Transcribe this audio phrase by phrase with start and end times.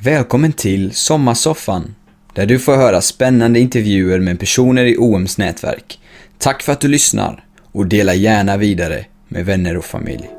[0.00, 1.94] Välkommen till Sommarsoffan,
[2.34, 6.00] där du får höra spännande intervjuer med personer i OMs nätverk.
[6.38, 10.30] Tack för att du lyssnar och dela gärna vidare med vänner och familj.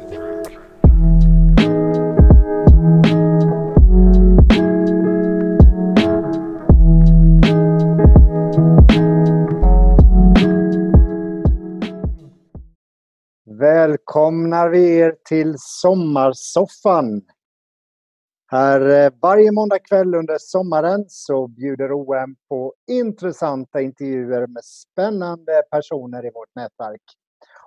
[13.60, 17.22] Välkomnar vi er till Sommarsoffan.
[18.52, 25.64] Här eh, varje måndag kväll under sommaren så bjuder OM på intressanta intervjuer med spännande
[25.72, 27.02] personer i vårt nätverk.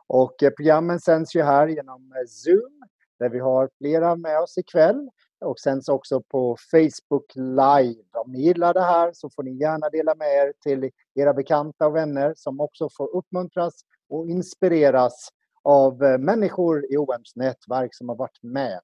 [0.06, 2.82] Och eh, programmen sänds ju här genom eh, Zoom
[3.18, 5.08] där vi har flera med oss ikväll
[5.44, 8.04] och sänds också på Facebook Live.
[8.12, 11.86] Om ni gillar det här så får ni gärna dela med er till era bekanta
[11.86, 13.74] och vänner som också får uppmuntras
[14.08, 15.28] och inspireras
[15.62, 18.80] av människor i OMs nätverk som har varit med.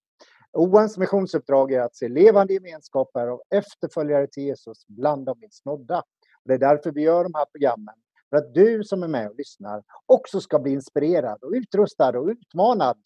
[0.52, 6.02] OMs missionsuppdrag är att se levande gemenskaper av efterföljare till Jesus bland de missnådda.
[6.44, 7.94] Det är därför vi gör de här programmen.
[8.30, 12.26] För att du som är med och lyssnar också ska bli inspirerad och utrustad och
[12.26, 12.96] utmanad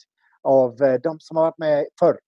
[0.42, 2.18] av eh, de som har varit med förr.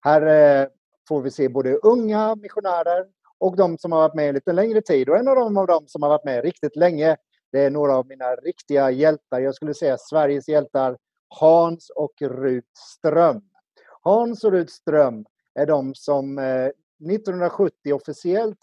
[0.00, 0.22] Här
[0.62, 0.68] eh,
[1.08, 3.06] får vi se både unga missionärer
[3.38, 5.08] och de som har varit med lite längre tid.
[5.08, 7.16] Och en av dem, av dem som har varit med riktigt länge,
[7.52, 9.40] det är några av mina riktiga hjältar.
[9.40, 10.98] Jag skulle säga Sveriges hjältar,
[11.28, 13.42] Hans och Rut Ström.
[14.06, 16.66] Hans och Rut Ström är de som eh,
[17.12, 18.58] 1970 officiellt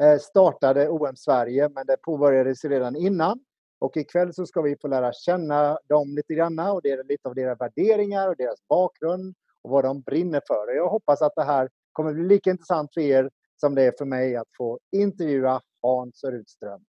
[0.00, 3.40] eh, startade OM Sverige, men det påbörjades redan innan.
[3.78, 7.28] Och ikväll så ska vi få lära känna dem lite grann och det är lite
[7.28, 10.68] av deras värderingar och deras bakgrund och vad de brinner för.
[10.68, 13.92] Och jag hoppas att det här kommer bli lika intressant för er som det är
[13.98, 16.84] för mig att få intervjua Hans och Rut Ström.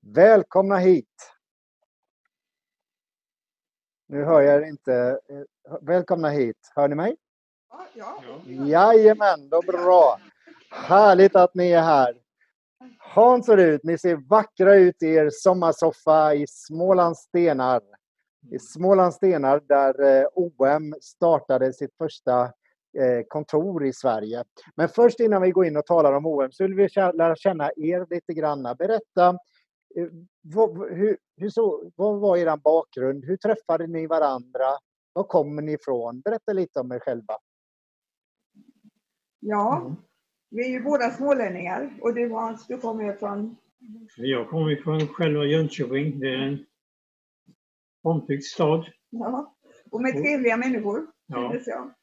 [0.00, 1.39] Välkomna hit!
[4.10, 5.18] Nu hör jag er inte.
[5.80, 6.72] Välkomna hit.
[6.74, 7.16] Hör ni mig?
[7.94, 8.22] Ja.
[8.24, 8.40] ja.
[8.46, 10.18] Jajamän, då bra.
[10.70, 12.14] Härligt att ni är här.
[12.98, 17.82] Hans och Rut, ni ser vackra ut i er sommarsoffa i Smålands stenar.
[18.52, 22.42] I Smålands stenar där eh, OM startade sitt första
[22.98, 24.44] eh, kontor i Sverige.
[24.76, 27.70] Men först innan vi går in och talar om OM så vill vi lära känna
[27.76, 28.62] er lite grann.
[28.78, 29.36] Berätta Eh,
[30.42, 33.24] vad, hur, hur så, vad var er bakgrund?
[33.24, 34.66] Hur träffade ni varandra?
[35.12, 36.20] Var kommer ni ifrån?
[36.20, 37.38] Berätta lite om er själva.
[39.40, 39.96] Ja, mm.
[40.50, 43.56] vi är ju båda smålänningar och du Hans, du kommer ifrån?
[44.16, 46.20] Jag kommer från själva Jönköping.
[46.20, 46.66] Det är en
[48.02, 48.86] omtyckt stad.
[49.10, 49.56] Ja,
[49.90, 51.06] och med trevliga människor.
[51.26, 51.94] Ja, jag.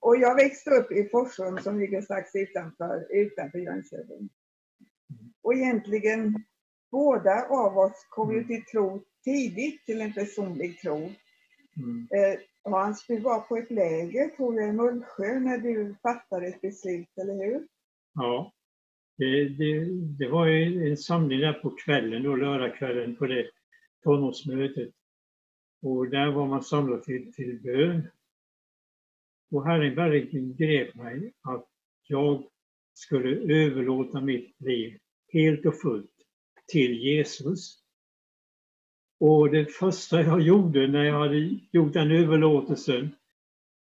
[0.00, 4.28] Och jag växte upp i Forsholm som ligger strax utanför, utanför Jönköping.
[5.42, 6.44] Och egentligen
[6.90, 8.48] båda av oss kom ju mm.
[8.48, 10.96] till tro tidigt, till en personlig tro.
[11.76, 12.08] Mm.
[12.10, 16.60] Eh, Hans, du var på ett läger, tror jag, i Mullsjö när du fattade ett
[16.60, 17.66] beslut, eller hur?
[18.14, 18.52] Ja,
[19.16, 19.84] det, det,
[20.18, 23.50] det var en samling där på kvällen, då, lördagskvällen, på det
[24.04, 24.94] tonårsmötet.
[25.82, 28.08] Och där var man samlad till, till bön.
[29.50, 31.66] Och Herren verkligen grep mig att
[32.06, 32.44] jag
[32.94, 34.98] skulle överlåta mitt liv
[35.32, 36.17] helt och fullt
[36.68, 37.78] till Jesus.
[39.20, 43.10] Och det första jag gjorde när jag hade gjort den överlåtelsen,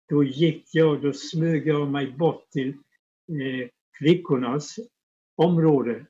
[0.08, 3.68] då gick jag, då smög jag mig bort till eh,
[3.98, 4.76] flickornas
[5.36, 6.06] område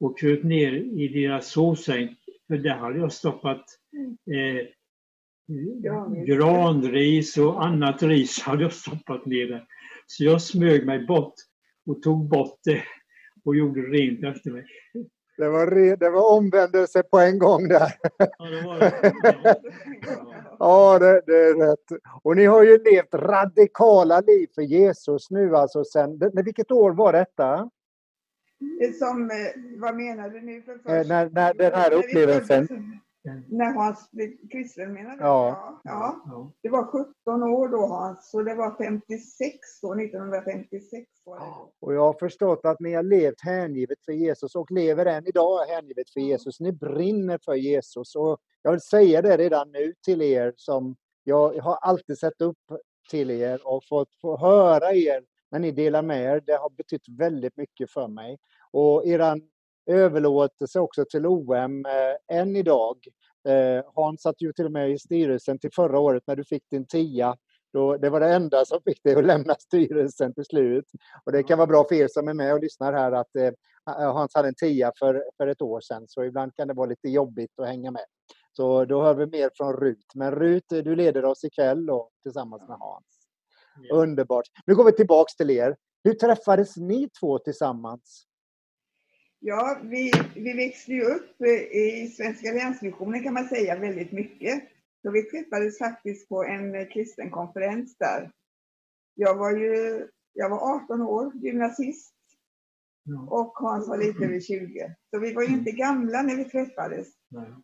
[0.00, 2.16] och kröp ner i deras sovsäng,
[2.46, 3.64] för där hade jag stoppat
[4.30, 4.66] eh,
[6.26, 9.66] granris och annat ris hade jag stoppat ner där.
[10.06, 11.34] Så jag smög mig bort
[11.86, 12.84] och tog bort det
[13.44, 14.66] och gjorde rent efter mig.
[15.38, 17.92] Det var, re, det var omvändelse på en gång där.
[18.38, 19.12] Ja, det, var det.
[20.58, 22.02] ja det, det, är rätt.
[22.22, 27.12] Och ni har ju levt radikala liv för Jesus nu alltså sen, vilket år var
[27.12, 27.70] detta?
[28.98, 29.36] Som, eh,
[29.76, 30.62] vad menar du nu?
[30.62, 30.88] För först?
[30.88, 32.68] Eh, när, när den här upplevelsen?
[33.48, 35.22] När Hans blev kristen menar du?
[35.22, 35.80] Ja.
[35.84, 36.22] ja.
[36.26, 36.52] ja.
[36.62, 41.44] Det var 17 år då Hans, så det var 56 då, 1956 var det.
[41.80, 45.64] Och jag har förstått att ni har levt hängivet för Jesus och lever än idag
[45.66, 46.60] hängivet för Jesus.
[46.60, 48.16] Ni brinner för Jesus.
[48.16, 52.58] Och jag vill säga det redan nu till er som jag har alltid sett upp
[53.10, 56.42] till er och fått få höra er när ni delar med er.
[56.46, 58.38] Det har betytt väldigt mycket för mig.
[58.70, 59.42] Och eran
[59.88, 62.96] överlåtelse också till OM eh, än idag.
[63.48, 66.70] Eh, Hans satt ju till och med i styrelsen till förra året när du fick
[66.70, 67.36] din tia.
[67.72, 70.84] Då, det var det enda som fick dig att lämna styrelsen till slut.
[71.24, 73.52] Och det kan vara bra för er som är med och lyssnar här att eh,
[73.86, 77.08] Hans hade en tia för, för ett år sedan, så ibland kan det vara lite
[77.08, 78.04] jobbigt att hänga med.
[78.52, 80.06] Så då hör vi mer från Rut.
[80.14, 83.04] Men Rut, du leder oss ikväll då, tillsammans med Hans.
[83.92, 84.46] Underbart.
[84.66, 85.76] Nu går vi tillbaks till er.
[86.04, 88.24] Hur träffades ni två tillsammans?
[89.40, 91.42] Ja, vi, vi växte ju upp
[91.72, 94.62] i Svenska länsmissionen kan man säga väldigt mycket.
[95.02, 98.30] Så vi träffades faktiskt på en kristen konferens där.
[99.14, 100.06] Jag var ju
[100.38, 102.14] jag var 18 år, gymnasist.
[103.28, 104.94] Och Hans var lite över 20.
[105.10, 107.08] Så vi var ju inte gamla när vi träffades.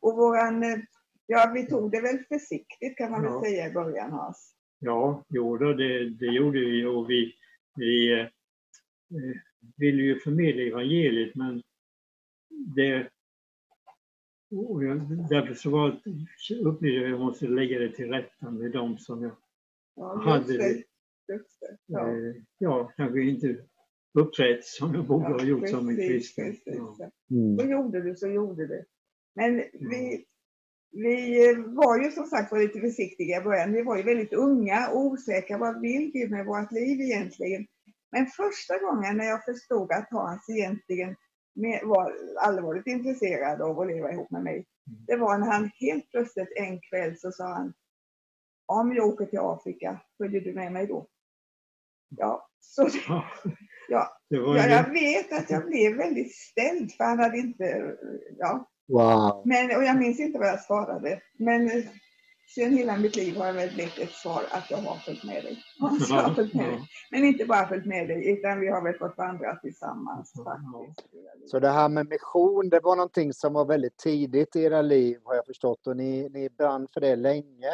[0.00, 0.82] Och våran,
[1.26, 3.30] ja vi tog det väl försiktigt kan man ja.
[3.30, 4.54] väl säga i början Hans.
[4.78, 7.32] Ja, jo det, det gjorde vi och vi,
[7.76, 8.26] vi eh,
[9.76, 11.62] ville ju förmedla evangeliet men
[12.76, 13.08] det
[14.56, 16.00] och jag, därför så var,
[16.60, 19.36] upplevde jag att jag måste lägga det till rätta med dem som jag
[19.96, 20.82] ja, hade det.
[21.86, 22.08] Ja.
[22.08, 23.56] Eh, ja, kanske inte
[24.18, 26.56] uppträtt som jag borde ja, ha gjort precis, som en kristen.
[26.64, 27.10] Ja.
[27.30, 27.58] Mm.
[27.58, 28.84] Och gjorde du så gjorde du.
[29.34, 30.24] Men vi,
[30.90, 33.72] vi var ju som sagt var lite försiktiga i början.
[33.72, 35.58] Vi var ju väldigt unga och osäkra.
[35.58, 37.66] Vad vill Gud med vårt liv egentligen?
[38.14, 41.16] Men första gången när jag förstod att Hans egentligen
[41.82, 45.04] var allvarligt intresserad av att leva ihop med mig, mm.
[45.06, 47.72] det var när han helt plötsligt en kväll så sa han
[48.66, 51.06] om jag åker till Afrika, följer du med mig då?
[52.08, 53.24] Ja, så ja,
[53.88, 54.18] ja,
[54.68, 57.96] jag vet att jag blev väldigt ställd för han hade inte,
[58.38, 58.70] ja.
[58.88, 59.42] Wow.
[59.44, 61.20] Men, och jag minns inte vad jag svarade.
[61.38, 61.70] Men
[62.46, 65.44] sen hela mitt liv har jag väl blivit ett svar att jag har följt med
[65.44, 65.64] dig.
[65.78, 65.86] Ja,
[66.20, 66.80] har följt med dig.
[67.10, 71.08] Men inte bara följt med dig, utan vi har väl fått vandra tillsammans faktiskt.
[71.46, 75.18] Så det här med mission, det var någonting som var väldigt tidigt i era liv
[75.24, 77.70] har jag förstått och ni, ni brann för det länge.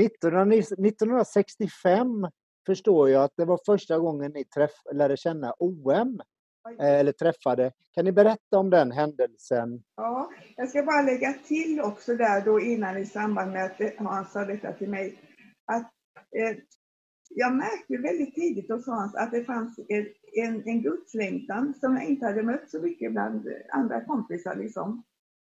[0.00, 2.28] 1965
[2.66, 6.20] förstår jag att det var första gången ni träff, lärde känna OM.
[6.70, 7.72] Eh, eller träffade.
[7.94, 9.82] Kan ni berätta om den händelsen?
[9.96, 14.32] Ja, jag ska bara lägga till också där då innan i samband med att Hans
[14.32, 15.18] sa detta till mig.
[15.66, 15.92] Att
[16.36, 16.56] eh,
[17.30, 22.04] jag märkte väldigt tidigt hos Hans att det fanns en, en, en gudslängtan som jag
[22.04, 24.56] inte hade mött så mycket bland andra kompisar.
[24.56, 25.02] Liksom.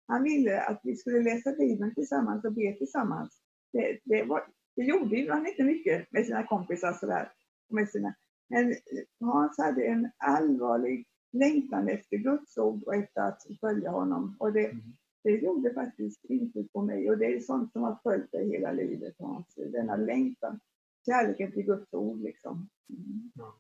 [0.07, 3.41] Han ville att vi skulle läsa Bibeln tillsammans och be tillsammans.
[3.73, 4.44] Det, det, var,
[4.75, 7.31] det gjorde han inte mycket med sina kompisar sådär.
[7.69, 8.15] Med sina.
[8.50, 8.75] Men
[9.19, 14.36] Hans hade en allvarlig längtan efter Guds ord och efter att följa honom.
[14.40, 14.94] Och det, mm.
[15.24, 18.72] det gjorde faktiskt intryck på mig och det är sånt som har följt dig hela
[18.72, 19.56] livet Hans.
[19.56, 20.60] Denna längtan,
[21.06, 22.69] kärleken till Guds ord liksom.
[22.90, 23.31] Mm.
[23.36, 23.56] Ja.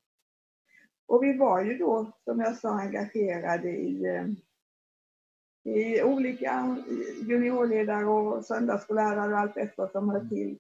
[1.05, 4.27] Och vi var ju då, som jag sa, engagerade i, eh,
[5.73, 6.77] i olika
[7.21, 10.29] juniorledare och söndagsskollärare och allt detta som hör mm.
[10.29, 10.59] till.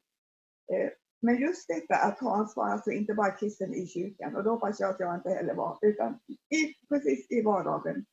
[1.21, 4.79] Men just detta att Hans var alltså inte bara kristen i kyrkan, och då hoppas
[4.79, 8.05] jag att jag inte heller var, utan i, precis i vardagen.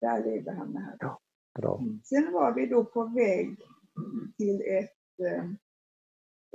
[0.00, 0.96] Där levde han med här.
[1.00, 1.20] Ja,
[1.58, 1.78] bra.
[1.78, 2.00] Mm.
[2.04, 3.58] Sen var vi då på väg
[4.36, 5.44] till ett eh,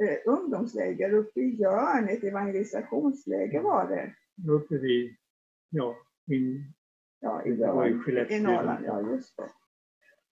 [0.07, 4.15] eh, ungdomsläger uppe i Jörn, ett evangelisationsläger var det.
[4.51, 5.15] Uppe vid,
[5.69, 5.95] ja,
[6.31, 6.73] in,
[7.19, 9.50] ja i, Jörn, i Norrland, ja just det.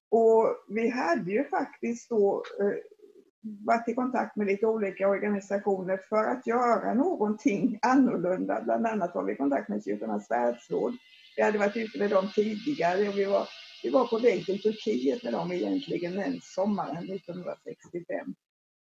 [0.08, 2.79] Och vi hade ju faktiskt då eh,
[3.64, 8.62] varit i kontakt med lite olika organisationer för att göra någonting annorlunda.
[8.62, 10.96] Bland annat var vi i kontakt med Kyrkornas världsråd.
[11.37, 13.48] Vi hade varit ute med dem tidigare och vi var,
[13.82, 18.34] vi var på väg till Turkiet med dem egentligen den sommaren 1965.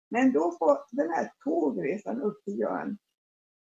[0.09, 2.97] Men då på den här tågresan upp till Jörn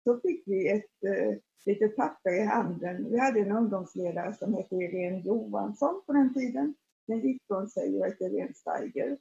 [0.04, 3.10] så fick vi ett eh, litet papper i handen.
[3.10, 6.76] Vi hade en ungdomsledare som hette Irene Johansson på den tiden.
[7.06, 9.18] Sen gick hon sig och hette Irene Steiger.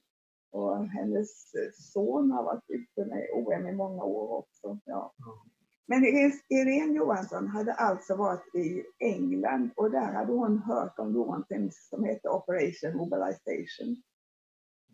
[0.56, 1.52] Och hennes
[1.92, 4.78] son har varit ute med OM i många år också.
[4.84, 5.14] Ja.
[5.86, 6.04] Men
[6.48, 12.04] Irene Johansson hade alltså varit i England och där hade hon hört om någonting som
[12.04, 14.02] heter Operation Mobilization.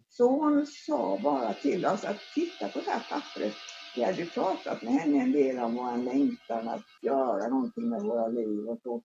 [0.08, 3.54] Så hon sa bara till oss att titta på det här pappret.
[3.96, 8.02] Vi hade ju pratat med henne en del om vår längtan att göra någonting med
[8.02, 9.02] våra liv och så.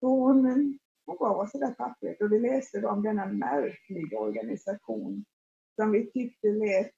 [0.00, 5.24] Så hon, hon gav oss det där pappret och vi läste om denna märkliga organisation
[5.76, 6.92] som vi tyckte lät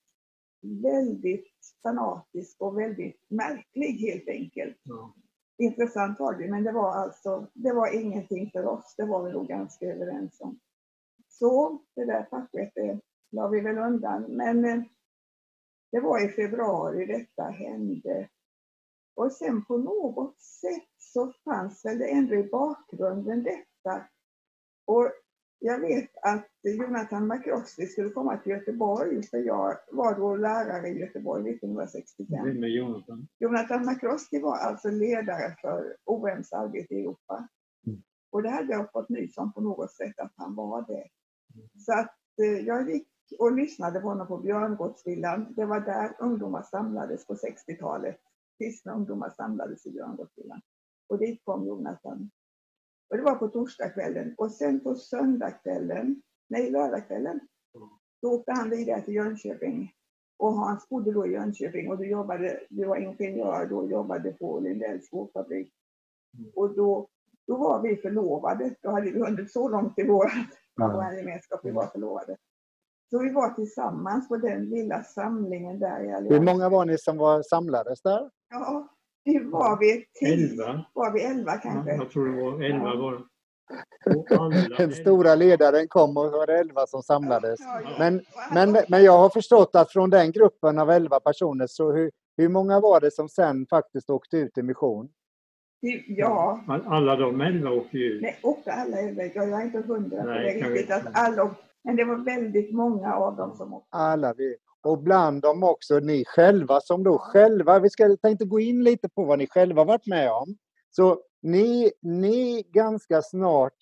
[0.83, 1.53] väldigt
[1.83, 4.77] fanatisk och väldigt märklig helt enkelt.
[4.83, 5.15] Ja.
[5.59, 9.33] Intressant var det, men det var alltså, det var ingenting för oss, det var vi
[9.33, 10.59] nog ganska överens om.
[11.29, 14.83] Så det där pappret det la vi väl undan, men eh,
[15.93, 18.29] det var i februari detta hände.
[19.15, 24.09] Och sen på något sätt så fanns väl det ändå i bakgrunden detta.
[24.85, 25.13] Och
[25.59, 30.99] jag vet att Jonathan McCroskey skulle komma till Göteborg, för jag var då lärare i
[30.99, 32.45] Göteborg 1965.
[32.45, 33.29] Vem är Jonathan?
[33.39, 37.49] Jonathan McCroskey var alltså ledare för OMs arbete i Europa.
[37.87, 38.03] Mm.
[38.31, 41.09] Och det hade jag fått nys om på något sätt att han var det.
[41.55, 41.69] Mm.
[41.79, 43.09] Så att eh, jag gick
[43.39, 45.55] och lyssnade på honom på Björngårdsvillan.
[45.57, 48.21] Det var där ungdomar samlades på 60-talet.
[48.59, 50.61] Kristna ungdomar samlades i Björngårdsvillan.
[51.09, 52.31] Och dit kom Jonathan.
[53.11, 57.41] Och det var på torsdagskvällen och sen på söndagskvällen, nej lördagskvällen,
[58.23, 59.93] då åkte han vidare till Jönköping.
[60.39, 64.33] Och Hans bodde då i Jönköping och du, jobbade, du var ingenjör då och jobbade
[64.33, 65.73] på Lindells skofabrik.
[66.39, 66.51] Mm.
[66.55, 67.09] Och då,
[67.47, 68.75] då var vi förlovade.
[68.83, 70.31] Då hade vi hunnit så långt i vår,
[70.77, 71.61] vår gemenskap.
[71.63, 72.37] Vi var förlovade.
[73.11, 77.17] Så vi var tillsammans på den lilla samlingen där i Hur många var ni som
[77.17, 78.31] var samlades där?
[78.51, 78.96] Ja,
[79.27, 80.07] det var vi.
[80.33, 80.85] Elva.
[80.93, 81.91] Var vi elva kanske?
[81.91, 83.23] Ja, jag tror det var elva var
[84.79, 87.61] Den stora ledaren kom och var det elva som samlades.
[87.99, 88.23] Men,
[88.55, 92.49] men, men jag har förstått att från den gruppen av elva personer, så hur, hur
[92.49, 95.09] många var det som sen faktiskt åkte ut i mission?
[96.07, 96.61] Ja.
[96.87, 98.23] Alla de elva åkte ut?
[98.23, 99.23] Nej, åkte alla elva.
[99.23, 100.91] Jag är inte hundra på det riktigt.
[100.91, 101.55] Att alla,
[101.85, 103.97] men det var väldigt många av dem som åkte.
[103.97, 104.57] Alla vi.
[104.87, 109.09] Och bland dem också ni själva som då själva, vi ska tänkte gå in lite
[109.09, 110.57] på vad ni själva varit med om.
[110.91, 113.77] Så ni, ni ganska snart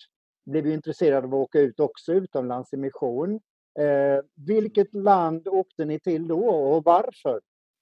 [0.46, 3.40] blev ju intresserade av att åka ut också utomlands i mission.
[3.78, 7.40] Eh, vilket land åkte ni till då och varför?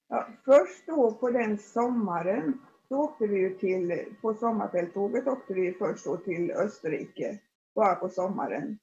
[0.08, 5.72] Ja, först då på den sommaren, då åkte vi ju till, på sommarfälttåget åkte vi
[5.72, 7.38] först då till Österrike,
[7.74, 8.78] bara på sommaren.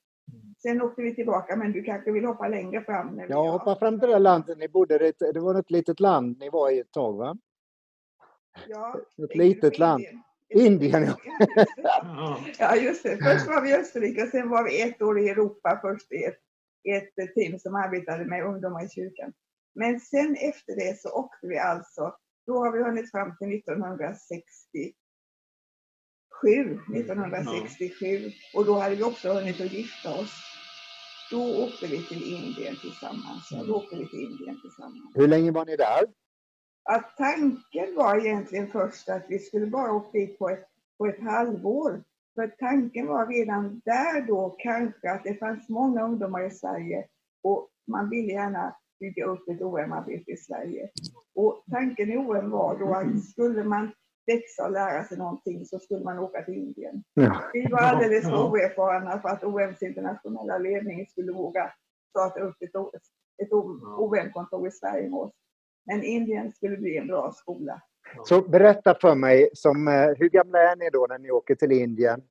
[0.57, 3.15] Sen åkte vi tillbaka, men du kanske vill hoppa längre fram?
[3.15, 6.49] När ja, hoppa fram till det landet ni bodde Det var ett litet land ni
[6.49, 7.37] var i ett tag, va?
[8.67, 10.03] Ja, ett litet land.
[10.49, 11.03] Indien.
[11.03, 11.15] Ja.
[12.59, 13.17] ja, just det.
[13.17, 16.23] Först var vi i Österrike och sen var vi ett år i Europa först i
[16.23, 19.33] ett, ett team som arbetade med ungdomar i kyrkan.
[19.75, 24.91] Men sen efter det så åkte vi alltså, då har vi hunnit fram till 1967.
[26.43, 30.33] 1967 och då hade vi också hunnit att gifta oss.
[31.31, 33.47] Då åkte vi till Indien tillsammans.
[33.51, 35.11] Ja, då åkte vi till Indien tillsammans.
[35.15, 36.05] Hur länge var ni där?
[36.89, 40.65] att tanken var egentligen först att vi skulle bara åka dit på ett,
[40.97, 42.03] på ett halvår.
[42.35, 47.05] För tanken var redan där då kanske att det fanns många ungdomar i Sverige
[47.43, 50.89] och man ville gärna bygga upp ett OM-arbete i Sverige.
[51.35, 53.91] Och tanken i OM var då att skulle man
[54.33, 57.03] växa och lära sig någonting så skulle man åka till Indien.
[57.13, 57.41] Ja.
[57.53, 58.49] Vi var alldeles ja.
[58.49, 61.73] oerfarna för att OMs internationella ledning skulle våga
[62.09, 62.75] starta upp ett,
[63.43, 63.53] ett
[63.97, 65.33] OM-kontor i Sverige med oss.
[65.85, 67.81] Men Indien skulle bli en bra skola.
[68.25, 71.71] Så berätta för mig, som, eh, hur gamla är ni då när ni åker till
[71.71, 72.21] Indien?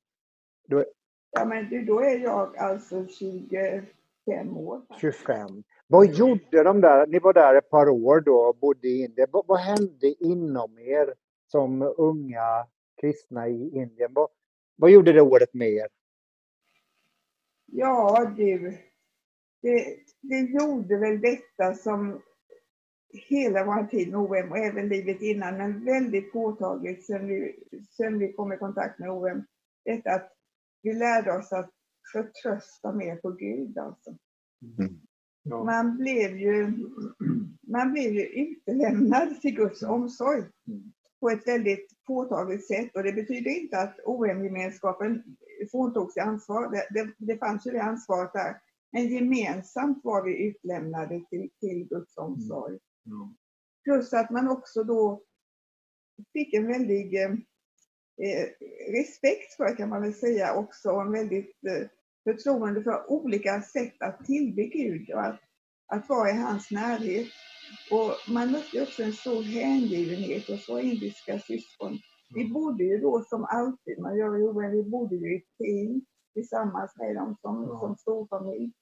[0.69, 0.85] Då...
[1.31, 4.83] Ja, men då är jag alltså 25 år.
[5.00, 5.62] 25.
[5.87, 7.07] Vad gjorde de där?
[7.07, 9.28] Ni var där ett par år då och bodde i Indien.
[9.31, 11.14] Vad, vad hände inom er
[11.50, 12.67] som unga
[13.00, 14.12] kristna i Indien?
[14.14, 14.28] Vad,
[14.76, 15.88] vad gjorde det året med er?
[17.67, 18.78] Ja, du.
[19.62, 22.23] Det, det gjorde väl detta som
[23.12, 27.57] hela vår tid med OM och även livet innan, men väldigt påtagligt sen vi,
[27.90, 29.45] sen vi kom i kontakt med OM.
[29.85, 30.33] Detta att
[30.83, 31.71] vi lärde oss att
[32.12, 34.11] förtrösta mer på Gud alltså.
[34.78, 35.00] Mm.
[35.43, 35.64] Ja.
[35.64, 36.73] Man, blev ju,
[37.67, 40.43] man blev ju utlämnad till Guds omsorg
[41.21, 45.23] på ett väldigt påtagligt sätt och det betyder inte att OM-gemenskapen
[45.71, 46.71] fråntog sig ansvar.
[46.71, 48.61] Det, det, det fanns ju det ansvaret där.
[48.93, 52.79] Men gemensamt var vi utlämnade till, till Guds omsorg.
[53.07, 53.37] Mm.
[53.85, 55.23] Plus att man också då
[56.33, 57.31] fick en väldig eh,
[58.23, 58.49] eh,
[58.93, 61.89] respekt för, kan man väl säga, också en väldigt eh,
[62.25, 65.41] förtroende för olika sätt att tillbe Gud och att,
[65.87, 67.29] att vara i hans närhet.
[67.91, 71.99] Och man mötte också en stor hängivenhet hos våra indiska syskon.
[72.35, 72.53] Vi mm.
[72.53, 76.03] bodde ju då som alltid, man gör ju vi bodde ju i team
[76.35, 77.81] tillsammans med dem som, ja.
[77.81, 78.73] som storfamilj.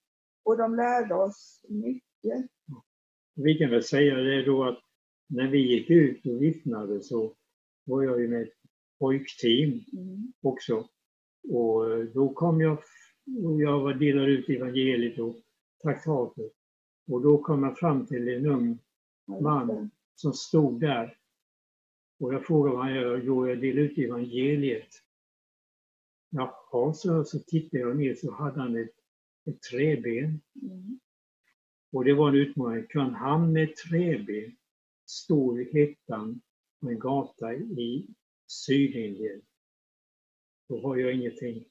[0.45, 2.47] Och de lärde oss mycket.
[3.35, 4.78] Vi kan väl säga det då att
[5.28, 7.35] när vi gick ut och vittnade så
[7.85, 8.55] var jag ju med ett
[8.99, 10.33] pojkteam mm.
[10.43, 10.88] också.
[11.49, 12.78] Och då kom jag
[13.45, 15.35] och jag var delade ut evangeliet och
[15.83, 16.50] traktater.
[17.06, 18.78] Och då kom jag fram till en ung
[19.40, 21.18] man som stod där.
[22.20, 23.22] Och jag frågade vad han gör.
[23.25, 24.88] Jo, jag delar ut evangeliet.
[26.30, 28.94] Jaha, så, så tittade jag ner så hade han ett,
[29.46, 30.40] ett träben.
[30.62, 31.00] Mm.
[31.92, 32.86] Och det var en utmaning.
[32.88, 34.56] Kan han med träben
[35.06, 36.40] stå i hettan
[36.80, 38.06] på en gata i
[38.46, 39.42] Sydindien?
[40.68, 41.64] Då har jag ingenting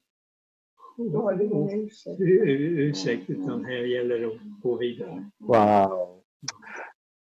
[0.97, 2.19] då har du ingen ursäkt.
[2.19, 5.31] ursäkt utan här gäller det att gå vidare.
[5.39, 6.21] Wow!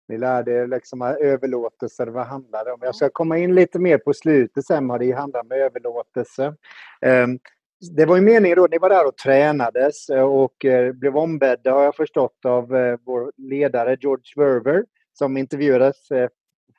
[0.07, 2.79] Ni lärde er liksom överlåtelser, vad handlar det om?
[2.81, 6.55] Jag ska komma in lite mer på slutet sen vad det handlar om överlåtelse.
[7.01, 7.39] Ehm,
[7.95, 11.71] det var ju meningen då, ni var där och tränades eh, och eh, blev ombedda
[11.71, 16.07] har jag förstått av eh, vår ledare George Verver som intervjuades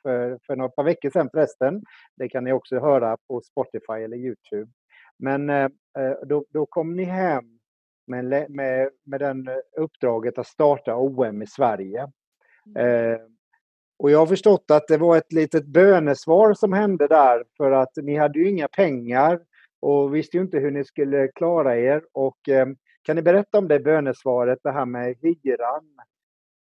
[0.01, 1.81] för, för några par veckor sedan förresten.
[2.15, 4.71] Det kan ni också höra på Spotify eller Youtube.
[5.19, 5.49] Men
[6.27, 7.59] då, då kom ni hem
[8.07, 12.11] med, med, med den uppdraget att starta OM i Sverige.
[12.65, 13.11] Mm.
[13.11, 13.19] Eh,
[13.99, 17.91] och jag har förstått att det var ett litet bönesvar som hände där för att
[17.95, 19.39] ni hade ju inga pengar
[19.79, 22.01] och visste ju inte hur ni skulle klara er.
[22.11, 22.67] Och, eh,
[23.01, 25.95] kan ni berätta om det bönesvaret, det här med hyran?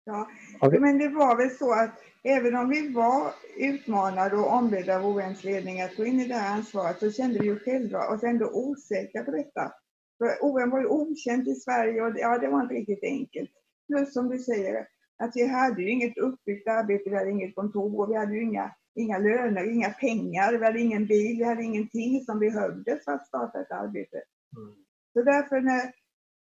[0.08, 0.28] Ja,
[0.62, 0.80] okay.
[0.80, 1.90] men det var väl så att
[2.24, 6.34] även om vi var utmanade och ombedda av OMs ledning att gå in i det
[6.34, 9.72] här ansvaret så kände vi ju själva oss ändå osäkra på detta.
[10.18, 13.50] För OM var ju okänt i Sverige och det, ja, det var inte riktigt enkelt.
[13.88, 14.88] Plus som du säger,
[15.18, 18.44] att vi hade ju inget uppbyggt arbete, vi hade inget kontor och vi hade ju
[18.44, 23.12] inga, inga löner, inga pengar, vi hade ingen bil, vi hade ingenting som behövdes för
[23.12, 24.22] att starta ett arbete.
[24.58, 24.76] Mm.
[25.14, 25.94] Så därför när,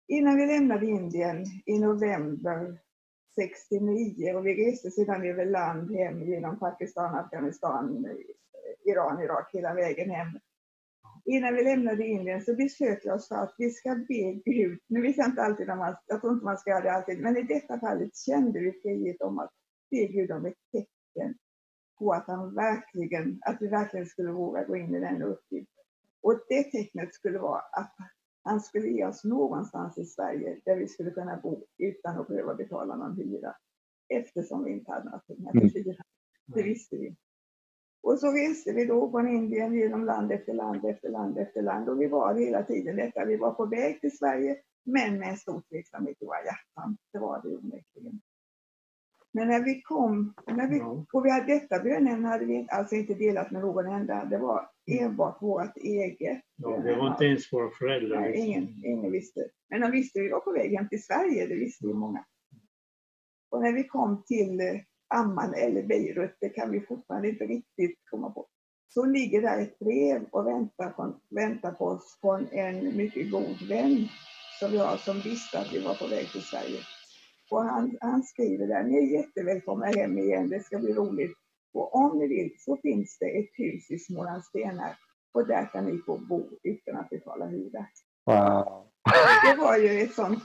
[0.08, 2.78] innan vi lämnade Indien i november
[3.36, 8.08] 69 och vi reste sedan över land hem genom Pakistan, Afghanistan,
[8.86, 10.40] Iran, Irak hela vägen hem
[11.26, 14.80] innan vi lämnade Indien så beslöt vi oss för att vi ska be Gud.
[14.88, 17.22] Nu vet jag inte alltid om man, jag tror inte man ska göra det alltid,
[17.22, 19.52] men i detta fallet kände vi frihet om att
[19.92, 21.36] be Gud om ett tecken
[22.00, 25.84] på att han verkligen, att vi verkligen skulle våga gå in i den uppgiften.
[26.22, 27.96] Och det tecknet skulle vara att
[28.44, 32.56] han skulle ge oss någonstans i Sverige där vi skulle kunna bo utan att behöva
[32.56, 33.56] betala någon hyra.
[34.10, 36.04] Eftersom vi inte hade några pengar till hyra.
[36.46, 37.16] Det visste vi.
[38.04, 41.90] Och så reste vi då från Indien genom land efter land efter land efter land
[41.90, 43.26] och vi var hela tiden detta.
[43.26, 46.98] Vi var på väg till Sverige men med en stor tveksamhet i våra hjärtan.
[47.14, 48.22] Det var det onekligen.
[49.34, 50.82] Men när vi kom, när vi,
[51.14, 54.26] och vi hade detta bönämne hade vi alltså inte delat med någon enda.
[54.26, 56.42] Det var enbart vårt eget.
[56.56, 58.20] Ja, det var inte ens våra föräldrar.
[58.20, 59.48] Nej, ingen, ingen visste.
[59.70, 62.26] Men de visste vi var på väg hem till Sverige, det visste ju många.
[63.50, 68.30] Och när vi kom till Amman eller Beirut, det kan vi fortfarande inte riktigt komma
[68.30, 68.48] på.
[68.94, 73.68] Så ligger där ett brev och väntar på, väntar på oss från en mycket god
[73.70, 74.10] vän
[74.60, 76.80] som vi har som visste att vi var på väg till Sverige.
[77.52, 81.38] Och han, han skriver där, ni är jättevälkomna hem igen, det ska bli roligt.
[81.74, 84.98] Och om ni vill så finns det ett hus i Smålandstenar
[85.34, 87.86] och där kan ni få bo utan att betala hyra.
[88.26, 88.88] Wow.
[89.46, 90.44] Det var ju ett sånt...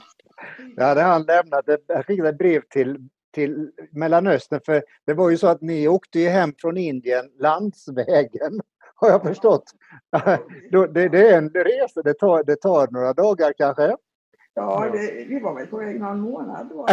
[0.75, 1.65] Ja, det han lämnat.
[1.87, 4.61] Jag fick ett brev till till Mellanöstern.
[4.65, 8.61] För det var ju så att ni åkte ju hem från Indien landsvägen,
[8.95, 9.63] har jag förstått.
[10.93, 13.95] det, det, är en resa, det tar, det tar några dagar kanske?
[14.57, 16.69] Ja, det, vi var väl på väg någon månad.
[16.69, 16.85] Då.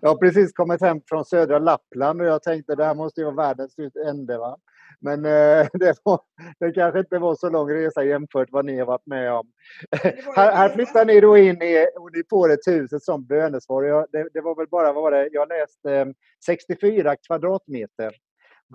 [0.00, 3.24] jag har precis kommit hem från södra Lappland och jag tänkte det här måste ju
[3.24, 3.74] vara världens
[4.06, 4.38] ände.
[4.38, 4.56] Va?
[5.00, 6.20] Men eh, det, var,
[6.58, 9.52] det kanske inte var så lång resa jämfört vad ni har varit med om.
[10.36, 13.82] här, här flyttar ni då in i, och ni får ett hus som bönesvar.
[13.82, 16.06] Jag, det, det, var väl bara, vad var det, jag läste eh,
[16.46, 18.14] 64 kvadratmeter.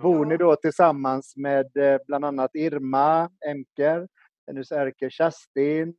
[0.02, 4.08] Bor ni då tillsammans med eh, bland annat Irma Emker,
[4.46, 5.94] hennes ärke Kerstin,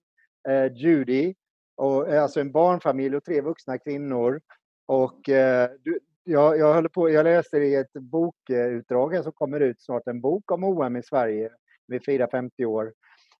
[0.49, 1.33] eh, Judy,
[1.79, 4.41] och, eh, alltså en barnfamilj och tre vuxna kvinnor.
[4.85, 9.81] Och eh, du, jag, jag, håller på, jag läste i ett bokutdrag som kommer ut
[9.81, 11.49] snart, en bok om OM i Sverige.
[11.87, 12.93] Vi firar 50 år.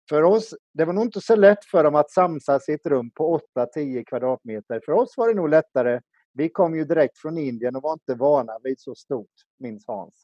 [0.10, 3.12] För oss, det var nog inte så lätt för dem att samsas i ett rum
[3.12, 4.82] på 8-10 kvadratmeter.
[4.86, 6.02] För oss var det nog lättare.
[6.34, 9.28] Vi kom ju direkt från Indien och var inte vana vid så stort,
[9.60, 10.15] minns Hans.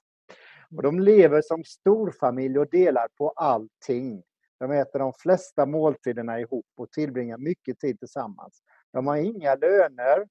[0.75, 4.23] Och de lever som storfamilj och delar på allting.
[4.59, 8.63] De äter de flesta måltiderna ihop och tillbringar mycket tid tillsammans.
[8.93, 10.27] De har inga löner,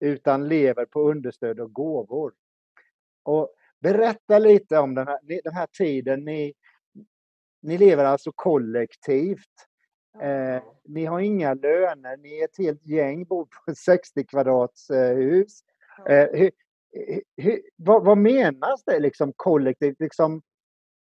[0.00, 2.32] utan lever på understöd och gåvor.
[3.22, 6.24] Och berätta lite om den här, den här tiden.
[6.24, 6.54] Ni,
[7.62, 9.68] ni lever alltså kollektivt.
[10.20, 14.90] Eh, ni har inga löner, ni är ett helt gäng, bor på ett 60 kvadrats
[14.90, 15.60] eh, hus.
[16.08, 16.50] Eh, hur,
[17.36, 20.00] hur, vad, vad, menas det liksom kollektivt?
[20.00, 20.42] Liksom,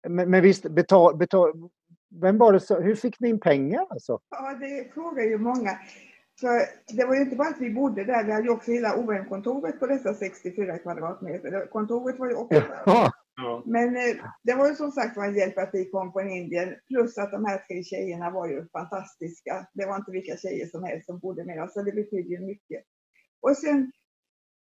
[0.08, 1.70] men, men visst, betal, betal,
[2.10, 3.86] vem var det så, hur fick ni in pengar?
[3.90, 4.20] Alltså?
[4.30, 5.78] Ja, det frågar ju många.
[6.40, 6.60] För
[6.96, 9.80] det var ju inte bara att vi bodde där, vi hade ju också hela OM-kontoret
[9.80, 11.66] på dessa 64 kvadratmeter.
[11.66, 12.82] Kontoret var ju också där.
[12.86, 13.62] Ja.
[13.66, 16.74] Men eh, det var ju som sagt var en hjälp att vi kom från Indien.
[16.88, 19.66] Plus att de här tre tjejerna var ju fantastiska.
[19.74, 22.40] Det var inte vilka tjejer som helst som bodde med oss, så det betyder ju
[22.46, 22.84] mycket.
[23.42, 23.92] Och sen,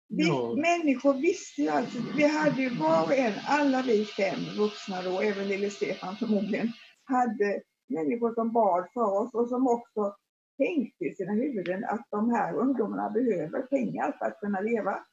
[0.09, 0.55] vi, ja.
[0.55, 5.21] människor visste ju alltid, vi hade ju var och en, alla vi fem vuxna då,
[5.21, 6.67] även lille Stefan förmodligen,
[7.09, 10.15] hade människor som bad för oss och som också
[10.57, 15.05] tänkte i sina huvuden att de här ungdomarna behöver pengar för att kunna leva.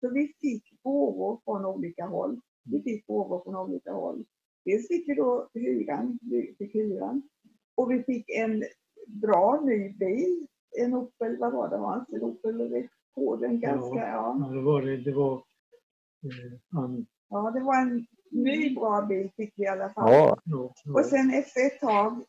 [0.00, 2.40] Så vi fick gåvor från olika håll.
[2.64, 4.24] Vi fick gåvor från olika håll.
[4.64, 7.22] Dels fick vi då hyran, vi fick hyran.
[7.74, 8.64] Och vi fick en
[9.06, 10.46] bra ny bil.
[10.78, 12.08] En Opel, vad var det Hans?
[12.08, 14.36] En Opel på den ganska, ja.
[14.40, 14.48] ja.
[14.54, 14.96] det var det.
[14.96, 19.90] Det var eh, han, Ja, det var en ny bra bil fick vi i alla
[19.90, 20.12] fall.
[20.12, 20.38] Ja.
[20.94, 22.24] Och sen efter ett tag,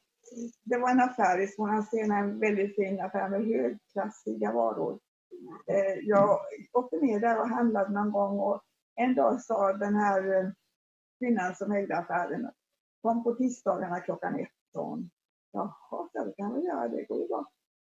[0.63, 4.99] det var en affär i Smålandstena, en väldigt fin affär med högklassiga varor.
[5.67, 6.39] Eh, jag
[6.73, 8.61] åkte ner där och handlade någon gång och
[8.95, 10.49] en dag sa den här eh,
[11.19, 12.51] kvinnan som ägde affären,
[13.01, 14.49] kom på tisdagarna klockan ett.
[15.51, 17.45] Jaha, det kan vi göra, det går ju bra.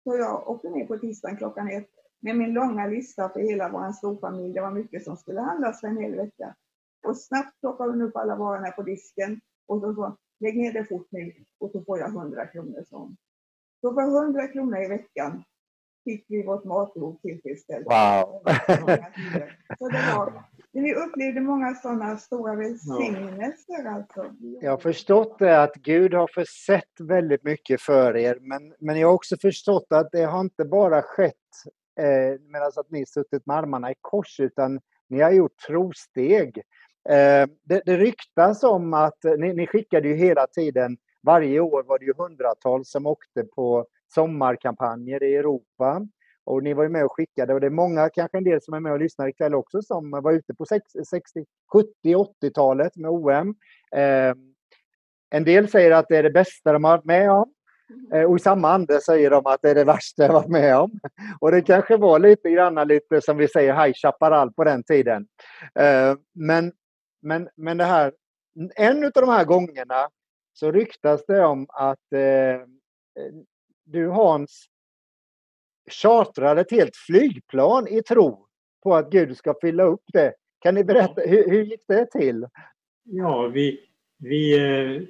[0.05, 3.93] Så jag åkte ner på tisdagen klockan ett med min långa lista för hela vår
[3.93, 4.55] storfamilj.
[4.55, 6.55] Det var mycket som skulle handlas för en hel vecka.
[7.05, 10.85] Och snabbt plockade hon upp alla varorna på disken och så sa lägg ner det
[10.85, 12.85] fort nu och så får jag 100 kronor.
[12.89, 13.15] Så.
[13.81, 15.45] så för 100 kronor i veckan
[16.05, 17.87] fick vi vårt matbehov tillfredsställt.
[17.87, 18.43] Wow!
[19.79, 23.85] så det var, vi upplevde många sådana stora välsignelser.
[23.87, 24.35] Alltså.
[24.61, 29.09] Jag har förstått det att Gud har försett väldigt mycket för er, men, men jag
[29.09, 31.35] har också förstått att det har inte bara skett
[32.01, 36.63] eh, medan att ni suttit med armarna i kors, utan ni har gjort trosteg.
[37.09, 41.83] Eh, det, det ryktas om att eh, ni, ni skickade ju hela tiden, varje år
[41.83, 46.07] var det ju hundratals som åkte på sommarkampanjer i Europa.
[46.47, 48.75] Och ni var ju med och skickade och det är många, kanske en del som
[48.75, 53.55] är med och lyssnar ikväll också, som var ute på 60, 70, 80-talet med OM.
[53.97, 54.35] Eh,
[55.31, 57.53] en del säger att det är det bästa de har varit med om.
[58.13, 60.77] Eh, och i samma ande säger de att det är det värsta jag varit med
[60.77, 61.01] om.
[61.41, 65.27] Och det kanske var lite grann lite som vi säger High Chaparral på den tiden.
[65.79, 66.73] Eh, men,
[67.25, 68.13] men, men det här,
[68.77, 70.09] en av de här gångerna
[70.53, 72.67] så ryktas det om att eh,
[73.85, 74.67] du Hans
[75.91, 78.47] chartrade ett helt flygplan i tro
[78.83, 80.35] på att Gud ska fylla upp det.
[80.59, 82.47] Kan ni berätta, hur, hur gick det till?
[83.03, 83.81] Ja, vi,
[84.19, 85.03] vi eh,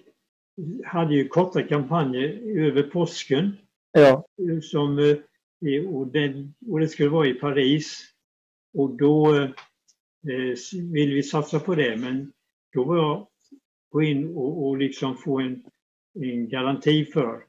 [0.84, 3.56] hade ju korta kampanjer över påsken.
[3.92, 4.26] Ja.
[4.62, 8.00] Som, eh, och, det, och det skulle vara i Paris.
[8.78, 9.48] Och då
[10.28, 12.32] eh, ville vi satsa på det, men
[12.72, 13.26] då var jag
[13.88, 15.64] gå in och, och liksom få en,
[16.20, 17.44] en garanti för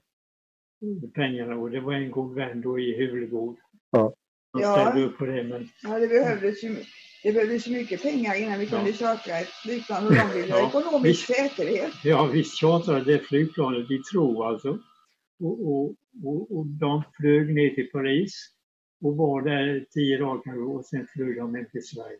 [1.13, 3.57] pengarna och det var en god vän då i Hulegård.
[3.91, 4.13] Ja.
[4.51, 5.43] Han ställde upp på det.
[5.43, 5.69] Men...
[5.83, 6.75] Ja, det behövdes ju,
[7.23, 8.95] det behövdes mycket pengar innan vi kunde ja.
[8.95, 11.91] chartra ett flygplan och de ville ha ja, ekonomisk vi, säkerhet.
[12.03, 14.79] Ja, vi chartrade det flygplanet i tro alltså.
[15.39, 18.54] Och, och, och, och de flög ner till Paris
[19.05, 22.19] och var där tio dagar och sen flög de hem till Sverige.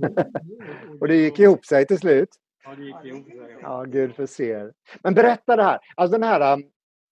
[1.00, 2.28] Och, det gick ihop sig till slut?
[2.64, 3.56] Ja, det gick ihop sig.
[3.62, 4.72] Ja, Gud förser.
[5.02, 5.78] Men berätta det här.
[5.94, 6.62] Alltså den här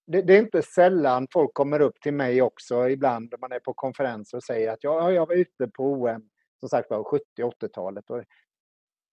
[0.07, 3.59] det, det, är inte sällan folk kommer upp till mig också ibland när man är
[3.59, 7.23] på konferenser och säger att ja, jag var ute på OM som sagt var 70
[7.37, 8.09] 80-talet.
[8.09, 8.23] Och,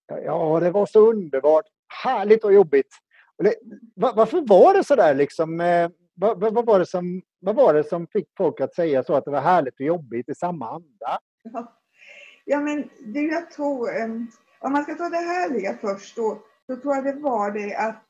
[0.06, 1.64] ja, det var så underbart,
[2.04, 2.94] härligt och jobbigt.
[3.36, 3.54] Och det,
[3.94, 5.60] var, varför var det så där liksom?
[5.60, 9.14] Eh, vad, vad, var det som, vad var det som fick folk att säga så
[9.14, 11.18] att det var härligt och jobbigt i samma anda?
[11.42, 11.72] Ja,
[12.44, 16.76] ja men du, jag tror, um, om man ska ta det härliga först då, så
[16.76, 18.08] tror jag det var det att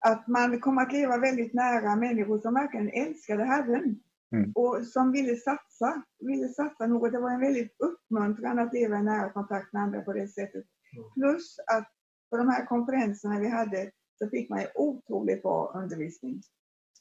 [0.00, 4.00] att man kom att leva väldigt nära människor som verkligen älskade Herren.
[4.32, 4.52] Mm.
[4.54, 7.12] Och som ville satsa, ville satsa något.
[7.12, 10.64] Det var en väldigt uppmuntran att leva i nära kontakt med andra på det sättet.
[10.96, 11.10] Mm.
[11.14, 11.88] Plus att
[12.30, 16.42] på de här konferenserna vi hade så fick man otroligt bra undervisning.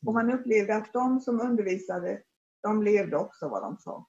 [0.05, 2.21] Och man upplevde att de som undervisade,
[2.63, 4.07] de levde också vad de sa.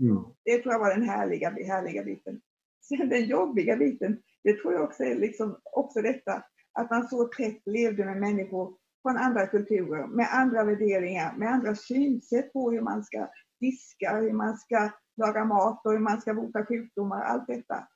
[0.00, 0.24] Mm.
[0.44, 2.40] Det tror jag var den härliga, härliga biten.
[2.88, 7.24] Sen den jobbiga biten, det tror jag också är liksom också detta att man så
[7.24, 12.80] tätt levde med människor från andra kulturer, med andra värderingar, med andra synsätt på hur
[12.80, 13.28] man ska
[13.60, 17.88] diska, hur man ska laga mat och hur man ska bota sjukdomar, allt detta.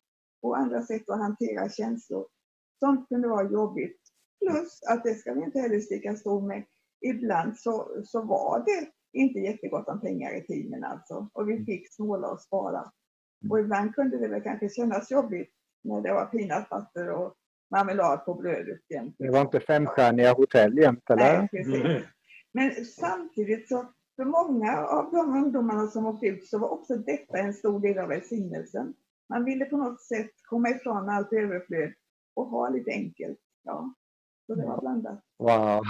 [0.42, 2.26] Och andra sätt att hantera känslor.
[2.80, 4.00] Sånt kunde vara jobbigt.
[4.40, 6.64] Plus att det ska vi inte heller sticka stol med.
[7.04, 8.88] Ibland så, så var det
[9.20, 11.28] inte jättegott om pengar i tiden alltså.
[11.32, 12.92] Och vi fick snåla och spara.
[13.50, 15.50] Och ibland kunde det väl kanske kännas jobbigt
[15.84, 17.34] när det var peanut butter och
[17.70, 19.16] marmelad på brödet jämt.
[19.18, 21.38] Det var inte femstjärniga hotell jämt eller?
[21.38, 22.06] Nej, precis.
[22.52, 23.86] Men samtidigt så
[24.16, 27.98] för många av de ungdomarna som åkte ut så var också detta en stor del
[27.98, 28.94] av välsignelsen.
[29.28, 31.92] Man ville på något sätt komma ifrån allt överflöd
[32.34, 33.38] och ha lite enkelt.
[33.64, 33.94] Ja,
[34.46, 35.20] så det var blandat.
[35.38, 35.82] Wow.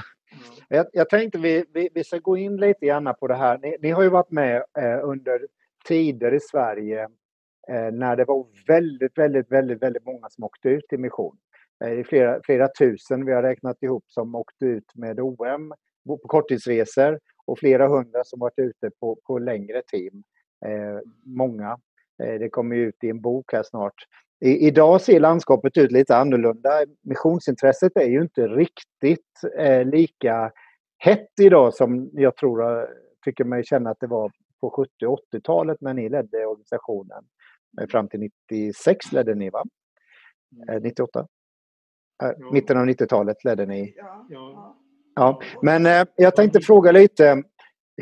[0.68, 3.58] Jag, jag tänkte vi, vi, vi ska gå in lite grann på det här.
[3.58, 5.46] Ni, ni har ju varit med eh, under
[5.88, 7.02] tider i Sverige
[7.68, 11.36] eh, när det var väldigt, väldigt, väldigt, väldigt många som åkte ut i mission.
[11.84, 15.72] Eh, flera, flera tusen vi har räknat ihop som åkte ut med OM
[16.06, 20.22] på korttidsresor och flera hundra som varit ute på, på längre team.
[20.66, 21.78] Eh, många.
[22.22, 23.94] Eh, det kommer ut i en bok här snart.
[24.40, 26.70] I, idag ser landskapet ut lite annorlunda.
[27.02, 30.52] Missionsintresset är ju inte riktigt eh, lika
[30.98, 32.84] hett idag som jag tror, eh,
[33.24, 34.90] tycker mig känna att det var på 70
[35.34, 37.24] 80-talet när ni ledde organisationen.
[37.90, 38.20] Fram till
[38.50, 39.64] 96 ledde ni va?
[40.82, 41.20] 98?
[41.20, 42.52] Äh, ja.
[42.52, 43.94] Mitten av 90-talet ledde ni.
[43.96, 44.26] Ja.
[44.30, 44.76] ja.
[45.14, 45.40] ja.
[45.62, 47.42] Men eh, jag tänkte fråga lite.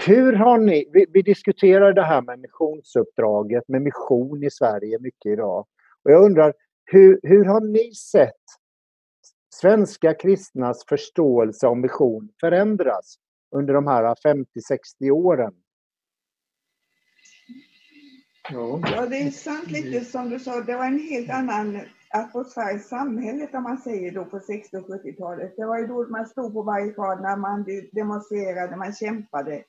[0.07, 5.33] Hur har ni, vi, vi, diskuterar det här med missionsuppdraget, med mission i Sverige mycket
[5.33, 5.67] idag.
[6.05, 8.43] Och jag undrar, hur, hur har ni sett
[9.55, 13.17] svenska kristnas förståelse om mission förändras
[13.57, 15.55] under de här 50-60 åren?
[18.51, 19.07] Ja.
[19.11, 23.55] det är sant lite som du sa, det var en helt annan atmosfär i samhället
[23.55, 25.55] om man säger då på 60 och 70-talet.
[25.57, 29.65] Det var ju då man stod på barrikaderna, man demonstrerade, man kämpade.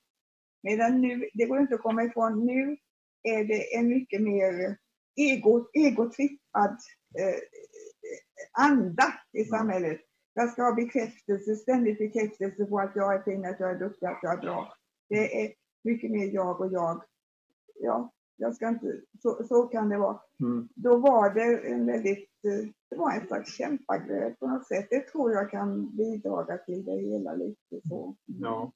[0.63, 2.78] Medan nu, det går inte att komma ifrån, nu
[3.24, 4.78] är det en mycket mer
[5.15, 6.78] ego, egotrippad
[7.19, 7.39] eh,
[8.52, 9.49] anda i mm.
[9.49, 10.02] samhället.
[10.34, 14.06] Jag ska ha bekräftelse, ständigt bekräftelse på att jag är fin, att jag är duktig,
[14.06, 14.73] att jag är bra.
[15.10, 17.04] Det är mycket mer jag och jag.
[17.80, 20.19] Ja, jag ska inte, så, så kan det vara.
[20.39, 20.69] Mm.
[20.76, 24.88] Då var det en väldigt, eh, det var en slags kämpaglöd på något sätt.
[24.89, 28.15] Det tror jag kan bidra till det hela lite så.
[28.26, 28.71] Ja,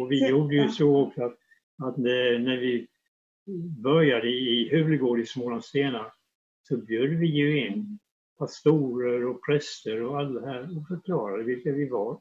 [0.00, 1.36] och vi så, gjorde ju så också att,
[1.82, 2.88] att när vi
[3.82, 6.12] började i Huvudgård i Smålandsstenar
[6.68, 7.98] så bjöd vi ju in
[8.38, 12.20] pastorer och präster och alla här och förklarade vilka vi var.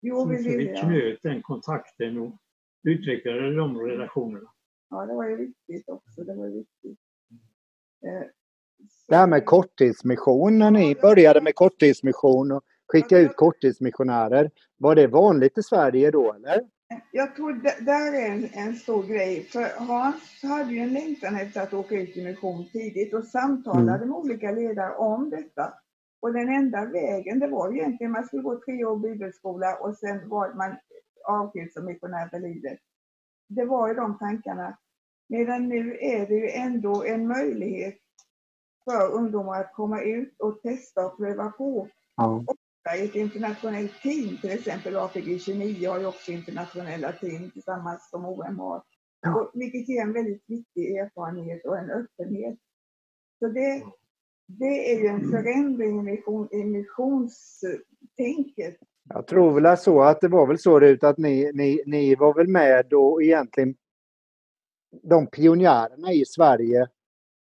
[0.00, 2.36] Jo, vi, så vi knöt den kontakten och
[2.82, 4.50] utvecklade de relationerna.
[4.90, 6.24] Ja, det var ju viktigt också.
[6.24, 6.98] Det var viktigt.
[8.06, 8.28] Eh,
[9.08, 15.06] det här med korttidsmission, när ni började med korttidsmission och skicka ut korttidsmissionärer, var det
[15.06, 16.60] vanligt i Sverige då eller?
[17.10, 19.44] Jag tror det där är en, en stor grej.
[19.44, 23.96] För Hans hade ju en längtan efter att åka ut i mission tidigt och samtalade
[23.96, 24.08] mm.
[24.08, 25.74] med olika ledare om detta.
[26.20, 29.96] Och den enda vägen, det var ju egentligen man skulle gå tre år bibelskola och
[29.96, 30.76] sen var man
[31.24, 32.78] avskild som missionär för livet.
[33.48, 34.78] Det var ju de tankarna.
[35.28, 37.98] Medan nu är det ju ändå en möjlighet
[38.84, 41.88] för ungdomar att komma ut och testa och pröva på.
[42.16, 42.44] Ja
[42.92, 48.24] i ett internationellt team, till exempel APG 29 har ju också internationella team tillsammans som
[48.24, 48.82] OM har.
[49.26, 52.58] Och, vilket ger en väldigt viktig erfarenhet och en öppenhet.
[53.38, 53.82] Så det,
[54.46, 58.76] det är ju en förändring i, mission, i missionstänket.
[59.08, 62.34] Jag tror väl så att det var väl så Rut att ni, ni, ni var
[62.34, 63.74] väl med och egentligen
[65.02, 66.88] de pionjärerna i Sverige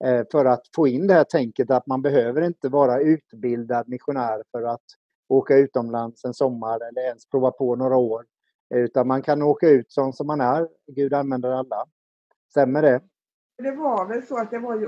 [0.06, 4.44] eh, för att få in det här tänket att man behöver inte vara utbildad missionär
[4.52, 4.84] för att
[5.32, 8.26] åka utomlands en sommar eller ens prova på några år.
[8.76, 10.68] Utan man kan åka ut som, som man är.
[10.88, 11.86] Gud använder alla.
[12.50, 13.02] Stämmer det?
[13.58, 14.88] Det var väl så att det var ju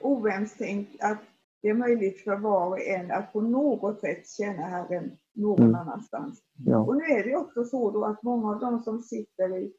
[0.00, 1.18] oemstänkt att
[1.62, 5.74] det är möjligt för var och en att på något sätt känna Herren någon mm.
[5.74, 6.42] annanstans.
[6.66, 6.78] Ja.
[6.78, 9.72] Och nu är det också så då att många av de som sitter i,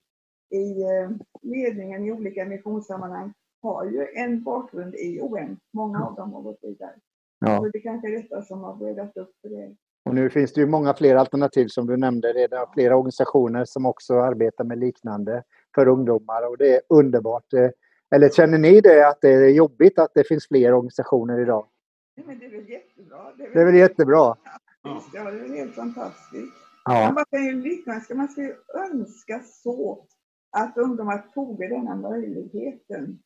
[0.50, 1.10] i eh,
[1.42, 5.58] ledningen i olika missionssammanhang har ju en bakgrund i OM.
[5.74, 6.96] Många av dem har gått vidare.
[7.40, 7.58] Ja.
[7.58, 9.76] Så det kanske är detta som har breddat upp för det.
[10.08, 12.68] Och nu finns det ju många fler alternativ som du nämnde redan.
[12.74, 15.44] Flera organisationer som också arbetar med liknande
[15.76, 17.54] för ungdomar och det är underbart.
[17.54, 17.70] Eh,
[18.16, 21.68] eller känner ni det att det är jobbigt att det finns fler organisationer idag?
[22.16, 23.18] Nej, men det är väl jättebra.
[23.38, 24.36] Det är väl, det är väl jättebra.
[24.84, 26.54] Ja, det är väl helt fantastiskt.
[26.86, 27.12] Ja.
[27.16, 28.56] Man kan ju lyckas, man ska ju
[28.92, 30.06] önska så
[30.52, 33.20] att ungdomar tog denna möjligheten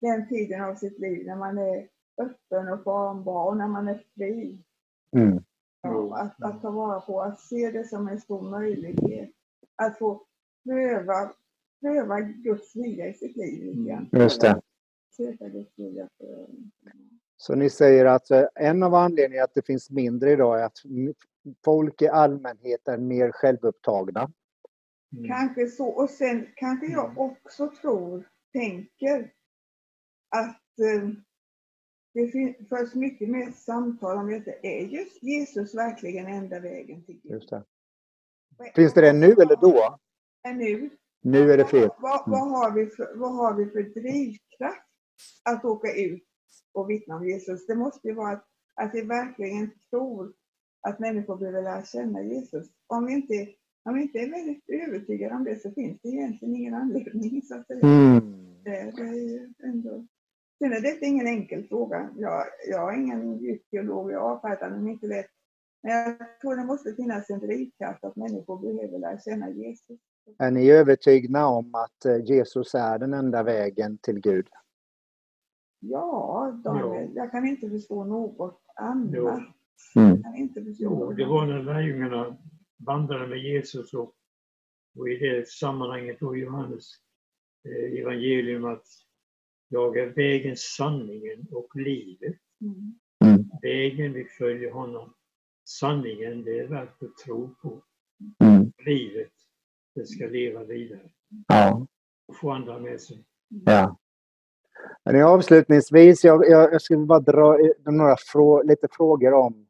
[0.00, 1.88] den tiden av sitt liv när man är
[2.22, 4.64] öppen och formbar och när man är fri.
[5.16, 5.42] Mm.
[5.82, 9.30] Ja, att, att ta vara på, att se det som en stor möjlighet.
[9.76, 10.22] Att få
[10.64, 11.32] pröva,
[11.80, 13.64] pröva Guds vilja i sitt liv.
[13.64, 14.08] Igen.
[14.12, 14.60] Mm, just det.
[15.16, 16.46] Söka Guds vilja för,
[17.40, 20.78] så ni säger att eh, en av anledningarna att det finns mindre idag är att
[21.64, 24.32] folk i allmänhet är mer självupptagna?
[25.12, 25.28] Mm.
[25.28, 25.86] Kanske så.
[25.86, 27.18] Och sen kanske jag mm.
[27.18, 29.32] också tror, tänker
[30.28, 31.08] att eh,
[32.12, 34.50] det förs mycket mer samtal om detta.
[34.62, 37.32] Är just Jesus verkligen enda vägen till Gud?
[37.32, 37.64] Just det.
[38.74, 39.98] Finns det det nu eller då?
[40.54, 40.90] Nu.
[41.22, 41.90] Nu är det fel.
[41.98, 42.52] Vad, vad, mm.
[42.52, 44.86] har vi för, vad har vi för drivkraft
[45.44, 46.24] att åka ut
[46.72, 47.66] och vittna om Jesus?
[47.66, 48.44] Det måste ju vara att,
[48.74, 50.32] att vi verkligen tror
[50.80, 52.68] att människor behöver lära känna Jesus.
[52.86, 53.48] Om vi inte,
[53.84, 57.42] om vi inte är väldigt övertygade om det så finns det egentligen ingen anledning.
[57.42, 58.20] Så att det, mm.
[58.64, 60.06] det, det är ju ändå
[60.62, 62.10] Sen är detta ingen enkel fråga.
[62.16, 65.30] Jag, jag är ingen djup teolog, jag avfärdar den inte lätt.
[65.82, 70.00] Men jag tror det måste finnas en drivkraft att människor behöver lära känna Jesus.
[70.38, 74.48] Är ni övertygna om att eh, Jesus är den enda vägen till Gud?
[75.78, 79.10] Ja, Daniel, jag kan inte förstå något annat.
[79.14, 79.30] Jo.
[79.96, 80.22] Mm.
[80.22, 82.36] kan inte förstå jo, det var när lärjungarna
[82.86, 84.14] vandrade med Jesus och,
[84.98, 86.84] och i det sammanhanget då Johannes
[87.64, 88.86] eh, evangelium att
[89.72, 92.36] jag är vägen, sanningen och livet.
[92.60, 92.98] Mm.
[93.24, 93.50] mm.
[93.62, 95.14] vägen, vi följer honom.
[95.64, 97.82] Sanningen, det är värt att tro på.
[98.44, 98.72] Mm.
[98.86, 99.32] Livet,
[99.94, 101.10] det ska leva vidare.
[101.48, 101.86] Ja.
[102.28, 103.24] Och få andra med sig.
[103.48, 103.96] Ja.
[105.04, 109.66] Men avslutningsvis, jag, jag, jag skulle bara dra några frå, lite frågor om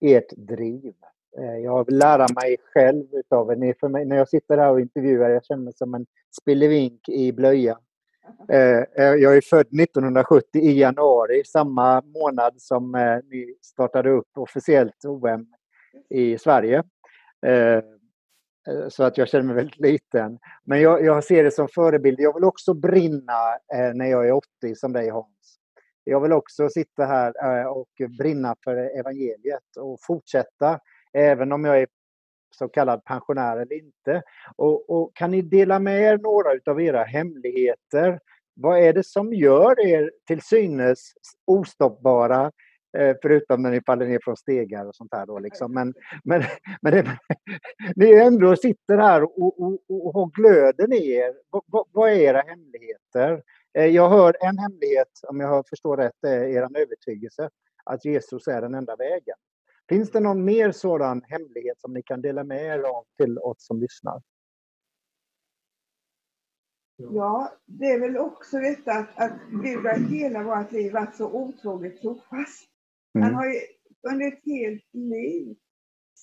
[0.00, 0.94] ert driv.
[1.38, 3.74] Eh, jag vill lära mig själv utav er.
[3.80, 6.06] För mig, när jag sitter här och intervjuar, jag känner mig som en
[6.40, 7.78] spillevink i blöja.
[8.48, 14.28] Eh, eh, jag är född 1970 i januari, samma månad som eh, ni startade upp
[14.38, 15.46] officiellt OM
[16.10, 16.82] i Sverige.
[18.88, 20.38] Så att jag känner mig väldigt liten.
[20.64, 22.20] Men jag, jag ser det som förebild.
[22.20, 23.58] Jag vill också brinna
[23.94, 25.58] när jag är 80 som dig Hans.
[26.04, 27.88] Jag vill också sitta här och
[28.18, 30.80] brinna för evangeliet och fortsätta
[31.12, 31.86] även om jag är
[32.50, 34.22] så kallad pensionär eller inte.
[34.56, 38.20] Och, och kan ni dela med er några av era hemligheter?
[38.54, 41.12] Vad är det som gör er till synes
[41.44, 42.52] ostoppbara
[42.98, 45.74] eh, Förutom när ni faller ner från stegar och sånt här då liksom.
[45.74, 46.42] Men, men,
[46.82, 47.18] men det,
[47.96, 51.34] ni ändå sitter här och, och, och har glöden i er.
[51.50, 53.42] Vad, vad är era hemligheter?
[53.78, 57.50] Eh, jag hör en hemlighet, om jag förstår rätt, är er övertygelse
[57.84, 59.36] att Jesus är den enda vägen.
[59.88, 63.66] Finns det någon mer sådan hemlighet som ni kan dela med er av till oss
[63.66, 64.22] som lyssnar?
[66.96, 71.32] Ja, det är väl också detta att, att Gud har hela vårt liv varit så
[71.32, 72.68] otroligt trofast.
[73.14, 73.24] Mm.
[73.24, 73.60] Han har ju
[74.10, 75.56] under ett helt liv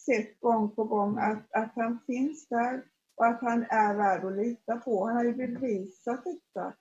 [0.06, 2.84] sett gång på gång att, att han finns där
[3.16, 5.06] och att han är värd att lita på.
[5.06, 6.74] Han har ju bevisat detta.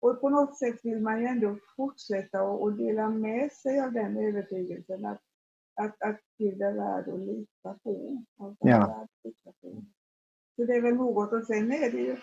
[0.00, 3.92] Och på något sätt vill man ju ändå fortsätta och, och dela med sig av
[3.92, 5.22] den övertygelsen att
[5.74, 8.24] att, att Gud är värd att lita på.
[8.58, 9.08] Ja.
[10.56, 12.16] Så det är väl något och sen är det ju,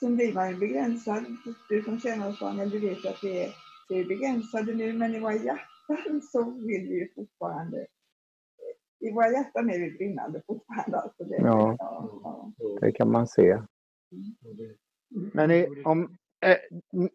[0.00, 1.24] sen blir man ju begränsad.
[1.68, 3.54] Du som känner oss Daniel, du vet att vi är,
[3.88, 7.86] vi är begränsade nu men i våra hjärtan så vill vi ju fortfarande
[9.04, 10.98] i våra hjärtan är vi brinnande fortfarande.
[10.98, 13.50] Alltså det, ja, ja, det kan man se.
[13.50, 15.30] Mm.
[15.34, 16.16] Men i, om,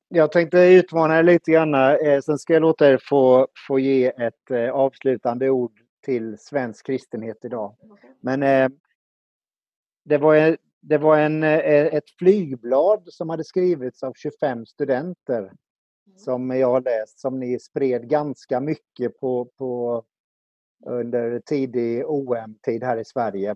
[0.08, 1.74] jag tänkte utmana er lite grann.
[1.76, 6.86] Eh, sen ska jag låta er få, få ge ett eh, avslutande ord till svensk
[6.86, 7.76] kristenhet idag.
[8.22, 8.39] Men
[10.06, 15.52] det var, det var en, ett flygblad som hade skrivits av 25 studenter
[16.18, 20.04] som jag har läst, som ni spred ganska mycket på, på
[20.86, 23.56] under tidig OM-tid här i Sverige.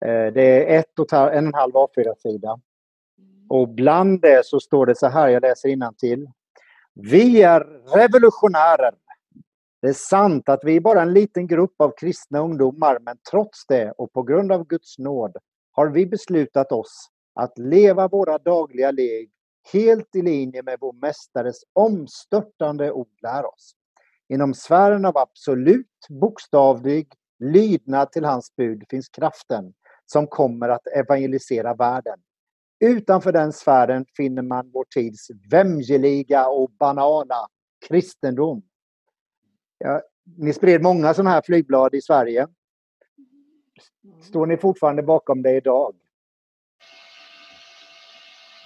[0.00, 2.60] Det är ett och en, en halv A4-sida.
[3.52, 6.30] Och bland det så står det så här, jag läser till.
[6.94, 7.60] Vi är
[7.96, 8.94] revolutionärer.
[9.82, 13.66] Det är sant att vi är bara en liten grupp av kristna ungdomar, men trots
[13.66, 15.36] det och på grund av Guds nåd
[15.72, 19.28] har vi beslutat oss att leva våra dagliga liv
[19.72, 23.72] helt i linje med vår Mästares omstörtande ord lär oss.
[24.28, 29.72] Inom sfären av absolut bokstavlig lydnad till hans bud finns kraften
[30.06, 32.18] som kommer att evangelisera världen.
[32.82, 37.46] Utanför den sfären finner man vår tids vämjeliga och banala
[37.88, 38.62] kristendom.
[39.78, 40.00] Ja,
[40.38, 42.48] ni spred många sådana här flygblad i Sverige.
[44.22, 45.94] Står ni fortfarande bakom det idag?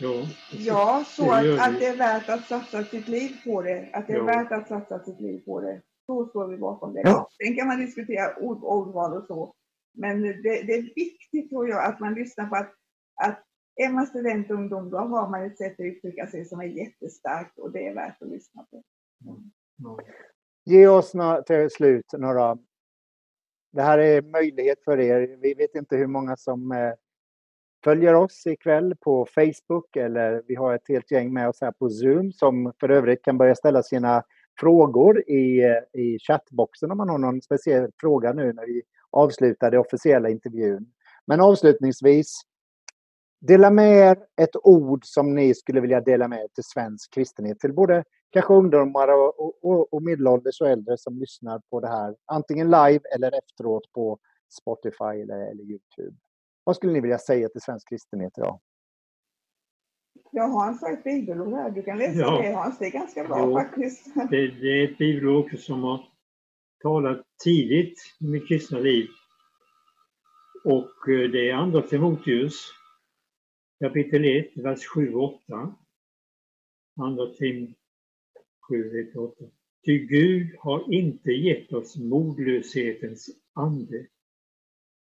[0.01, 3.91] Ja, ja så att, att det är värt att satsa sitt liv på det.
[3.93, 4.25] Att det är ja.
[4.25, 5.83] värt att satsa sitt liv på det.
[6.07, 7.01] Så står vi bakom det.
[7.05, 7.29] Ja.
[7.31, 9.55] Sen kan man diskutera ord, ordval och så.
[9.95, 12.73] Men det, det, är viktigt tror jag att man lyssnar på att,
[13.25, 13.46] att
[13.77, 17.73] är man studentungdom då har man ett sätt att uttrycka sig som är jättestarkt och
[17.73, 18.83] det är värt att lyssna på.
[19.25, 19.51] Mm.
[20.65, 21.13] Ge oss
[21.47, 22.59] till slut några...
[23.73, 25.37] Det här är möjlighet för er.
[25.41, 26.93] Vi vet inte hur många som eh,
[27.85, 31.91] följer oss ikväll på Facebook eller vi har ett helt gäng med oss här på
[31.91, 34.23] Zoom som för övrigt kan börja ställa sina
[34.61, 39.71] frågor i, eh, i chattboxen om man har någon speciell fråga nu när vi avslutar
[39.71, 40.93] den officiella intervjun.
[41.27, 42.41] Men avslutningsvis,
[43.47, 47.61] Dela med er ett ord som ni skulle vilja dela med er till svensk kristenhet,
[47.61, 52.17] till både kanske ungdomar och, och, och medelålders och äldre som lyssnar på det här,
[52.27, 54.19] antingen live eller efteråt på
[54.61, 56.17] Spotify eller, eller Youtube.
[56.65, 58.61] Vad skulle ni vilja säga till svensk kristenhet idag?
[60.31, 62.43] Jag har en ett bibelord här, du kan läsa ja.
[62.43, 64.15] det Hans, det är ganska bra jo, faktiskt.
[64.31, 66.09] Det, det, är ett bibelord som har
[66.83, 69.07] talat tidigt i mitt kristna liv.
[70.65, 72.73] Och eh, det är Andra Timoteus
[73.79, 75.75] kapitel 1, vers 7 och 8.
[77.01, 77.75] Andra Tim
[78.71, 79.51] 7-8.
[79.85, 84.07] Ty Gud har inte gett oss modlöshetens ande,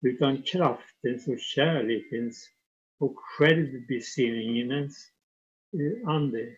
[0.03, 2.51] utan kraftens och kärlekens
[2.99, 5.13] och självbesinningens
[5.73, 6.57] eh, ande.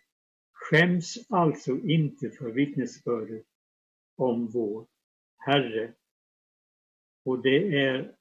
[0.53, 3.47] Skäms alltså inte för vittnesbördet
[4.17, 4.87] om vår
[5.39, 5.95] Herre.
[7.25, 8.17] Och det är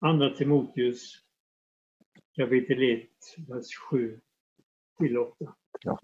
[0.00, 1.29] Andra Timoteus
[2.40, 3.08] kapitel 1,
[3.48, 4.20] vers 7
[4.98, 5.54] till 8.
[5.80, 5.98] Ja.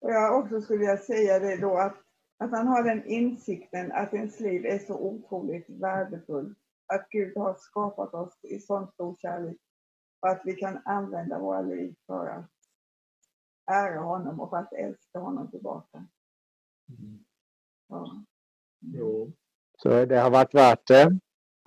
[0.00, 1.96] Och jag också skulle vilja säga det då att,
[2.38, 6.58] att han har den insikten att ens liv är så otroligt värdefullt.
[6.86, 9.56] Att Gud har skapat oss i sån stor kärlek
[10.20, 12.50] och att vi kan använda våra liv för att
[13.70, 16.06] ära honom och för att älska honom tillbaka.
[16.88, 17.24] Mm.
[17.88, 18.24] Ja.
[18.80, 19.32] Jo.
[19.78, 21.18] Så det har varit värt det?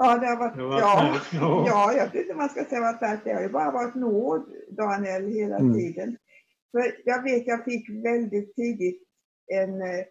[0.02, 3.24] Ja, det har varit, det har varit ja, ja, jag tycker man ska säga värt
[3.24, 3.34] det.
[3.34, 5.74] har ju bara varit nåd, Daniel, hela mm.
[5.74, 6.18] tiden.
[6.72, 9.04] För jag vet, jag fick väldigt tidigt
[9.54, 10.06] en, eh,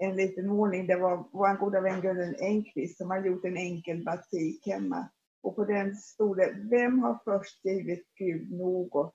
[0.00, 0.86] en liten målning.
[0.86, 5.08] Det var vår goda vän Gunnel Engqvist som hade gjort en enkel batik hemma.
[5.42, 9.14] Och på den stod det, vem har först givit Gud något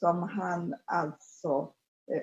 [0.00, 1.74] som han alltså
[2.12, 2.22] Eh,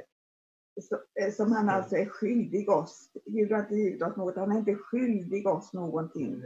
[1.31, 3.09] som han alltså är skyldig oss.
[3.25, 6.41] Gud har inte givit oss något, han är inte skyldig oss någonting.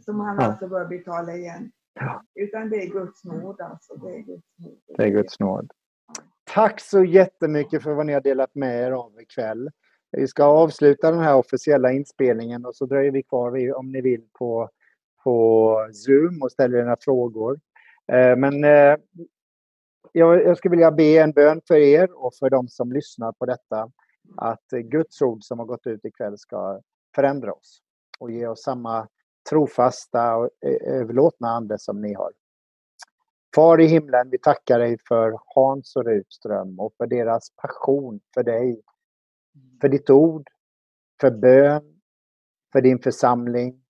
[0.00, 0.46] Som han ja.
[0.46, 1.72] alltså bör betala igen.
[1.94, 2.22] Ja.
[2.34, 3.94] Utan det är Guds nåd alltså.
[3.94, 4.78] Det är Guds nåd.
[4.96, 5.70] Det är Guds nåd.
[6.44, 9.70] Tack så jättemycket för vad ni har delat med er av ikväll.
[10.16, 14.24] Vi ska avsluta den här officiella inspelningen och så dröjer vi kvar om ni vill
[14.38, 14.70] på,
[15.24, 17.60] på Zoom och ställer era frågor.
[18.12, 18.96] Eh, men eh,
[20.12, 23.46] jag, jag skulle vilja be en bön för er och för de som lyssnar på
[23.46, 23.90] detta.
[24.36, 26.80] Att Guds ord som har gått ut ikväll ska
[27.14, 27.82] förändra oss
[28.18, 29.08] och ge oss samma
[29.50, 32.32] trofasta och eh, överlåtna ande som ni har.
[33.54, 38.42] Far i himlen, vi tackar dig för Hans och Rutström och för deras passion för
[38.42, 38.82] dig.
[39.80, 40.48] För ditt ord,
[41.20, 42.00] för bön,
[42.72, 43.84] för din församling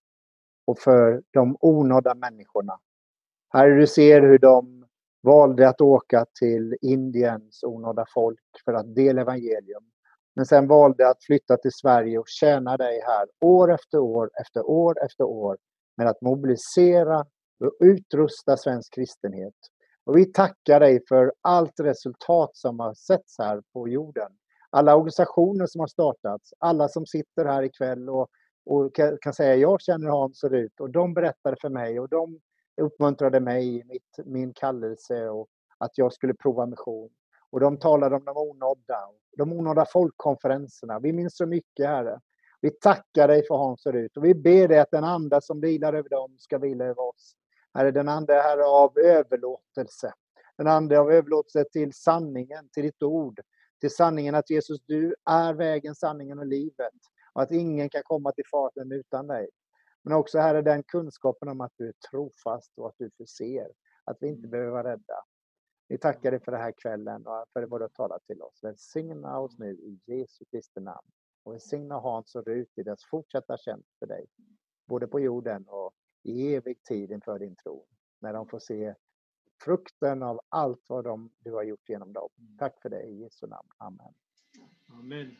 [0.65, 2.79] och för de onådda människorna.
[3.49, 4.82] Herre, du ser hur de
[5.23, 9.83] valde att åka till Indiens onådda folk för att dela evangelium.
[10.35, 14.69] Men sen valde att flytta till Sverige och tjäna dig här år efter år efter
[14.69, 15.57] år efter år
[15.97, 17.19] med att mobilisera
[17.59, 19.53] och utrusta svensk kristenhet.
[20.05, 24.31] Och vi tackar dig för allt resultat som har setts här på jorden.
[24.69, 28.27] Alla organisationer som har startats, alla som sitter här ikväll och,
[28.65, 32.39] och kan säga jag känner Hans och Rut och de berättade för mig och de
[32.81, 35.47] uppmuntrade mig i mitt, min kallelse och
[35.77, 37.09] att jag skulle prova mission.
[37.49, 38.99] Och de talade om de onådda,
[39.37, 40.99] de onådda folkkonferenserna.
[40.99, 42.19] Vi minns så mycket, Herre.
[42.61, 45.61] Vi tackar dig för Hans och Rut och vi ber dig att den anda som
[45.61, 47.35] vilar över dem ska vila över oss.
[47.73, 50.13] Herre, den ande herre, av överlåtelse.
[50.57, 53.39] Den ande av överlåtelse till sanningen, till ditt ord.
[53.81, 56.93] Till sanningen att Jesus, du är vägen, sanningen och livet.
[57.33, 59.49] Och att ingen kan komma till Fadern utan dig.
[60.03, 63.71] Men också här är den kunskapen om att du är trofast och att du förser.
[64.03, 64.51] Att vi inte mm.
[64.51, 65.23] behöver vara rädda.
[65.87, 68.63] Vi tackar dig för den här kvällen och för vad du har talat till oss.
[68.63, 71.07] Välsigna oss nu i Jesu Kristi namn.
[71.43, 74.25] Och välsigna Hans och Rut i deras fortsatta tjänst för dig.
[74.85, 75.93] Både på jorden och
[76.23, 77.85] i evig tid inför din tron.
[78.19, 78.95] När de får se
[79.63, 82.29] frukten av allt vad de, du har gjort genom dem.
[82.37, 82.57] Mm.
[82.57, 83.69] Tack för det i Jesu namn.
[83.77, 84.13] Amen.
[84.89, 85.35] Amen.